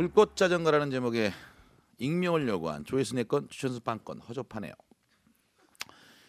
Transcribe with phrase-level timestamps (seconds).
[0.00, 1.30] 불꽃 자전거라는 제목의
[1.98, 4.72] 익명을 요구한 조회수 건 추천수 빵건 허접하네요.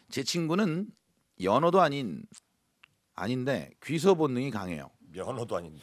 [0.09, 0.87] 제 친구는
[1.41, 2.21] 연어도 아닌
[3.15, 4.89] 아닌데 귀소 본능이 강해요.
[5.13, 5.79] 면허도 아닌데.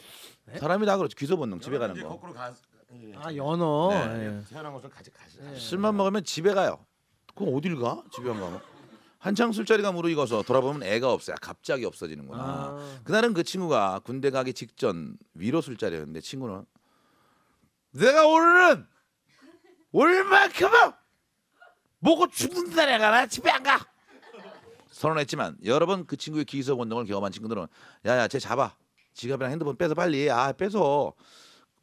[0.59, 1.15] 사람이 다 그렇죠.
[1.17, 2.09] 귀소 본능 집에 가는 거.
[2.09, 2.53] 거꾸로 가.
[2.93, 3.11] 예.
[3.15, 3.89] 아 연어.
[3.91, 4.37] 네.
[4.37, 4.43] 예.
[4.47, 5.39] 태어난 것을 가지 가시.
[5.55, 6.85] 술만 먹으면 집에 가요.
[7.33, 8.03] 그럼 어딜 가?
[8.11, 8.61] 집에 안 가면.
[9.17, 11.37] 한창 술자리가 무르익어서 돌아보면 애가 없어요.
[11.41, 12.43] 갑자기 없어지는구나.
[12.43, 12.99] 아.
[13.03, 16.65] 그날은 그 친구가 군대 가기 직전 위로 술자리였는데 친구는
[17.91, 18.87] 내가 오늘은
[19.91, 20.91] 얼만큼은
[21.99, 23.79] 먹고 죽는다 내가 나 집에 안 가.
[24.91, 27.67] 선언했지만 여러 번 그 친구의 기소 본능을 경험한 친구들은
[28.05, 28.75] 야야 쟤 잡아
[29.13, 31.13] 지갑이랑 핸드폰 빼서 빨리 아 빼서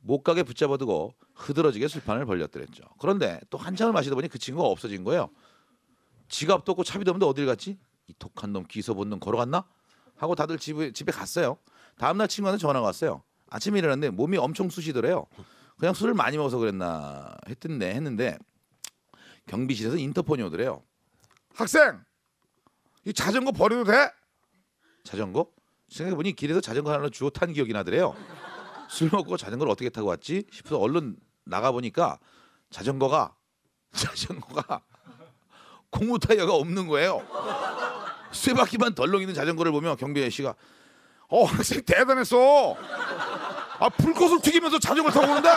[0.01, 2.85] 못 가게 붙잡아두고 흐드러지게 술판을 벌렸더랬죠.
[2.99, 5.31] 그런데 또 한참을 마시다 보니 그 친구가 없어진 거예요.
[6.29, 7.79] 지갑도 없고 차비도 없는데 어딜 갔지?
[8.07, 9.65] 이 독한 놈 기소 본능 걸어갔나?
[10.17, 11.59] 하고 다들 집에 집에 갔어요.
[11.99, 13.23] 다음 날 친구한테 전화가 왔어요.
[13.51, 15.27] 아침에 일어났는데 몸이 엄청 쑤시더래요.
[15.79, 18.39] 그냥 술을 많이 먹어서 그랬나 했던데 했는데
[19.47, 20.83] 경비실에서 인터폰이 오더래요.
[21.55, 22.03] 학생,
[23.05, 24.11] 이 자전거 버려도 돼?
[25.05, 25.49] 자전거?
[25.89, 28.17] 생각해보니 길에서 자전거 하나 주워 탄 기억이 나더래요.
[28.89, 32.19] 술 먹고 자전거를 어떻게 타고 왔지 싶어서 얼른 나가 보니까
[32.71, 33.37] 자전거가
[33.93, 34.83] 자전거가
[35.91, 37.23] 고무 타이어가 없는 거예요.
[38.33, 40.55] 쇠 바퀴만 덜렁 있는 자전거를 보며 경비 씨가
[41.29, 42.77] 어 학생 대단했어.
[43.79, 45.49] 아 불꽃을 튀기면서 자전거 타고 오는데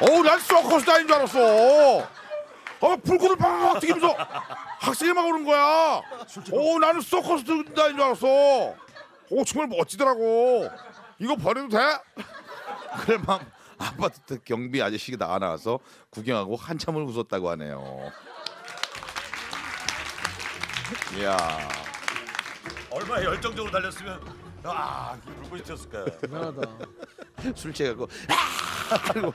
[0.00, 1.98] 어우 난 서커스 다닌 줄 알았어.
[2.80, 4.16] 어 불꽃을 팍팍 튀기면서
[4.80, 5.62] 학생이 막 오는 거야.
[5.62, 8.26] 어 나는 서커스 다닌 줄 알았어.
[9.30, 10.70] 오 정말 멋지더라고.
[11.18, 11.78] 이거 버려도 돼?
[13.00, 13.42] 그래 막
[13.78, 15.78] 아파트 경비 아저씨가 나와 나와서
[16.10, 18.10] 구경하고 한참을 웃었다고 하네요.
[21.16, 21.36] 이야
[22.90, 26.04] 얼마나 열정적으로 달렸으면 아, 그 불꽃이 튀었을까요?
[26.20, 26.62] 대단하다.
[27.54, 29.12] 술 취해갖고 아!
[29.12, 29.32] 그리고